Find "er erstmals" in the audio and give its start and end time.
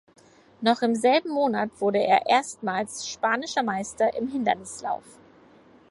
1.99-3.07